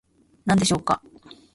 [0.47, 1.03] 何でしょうか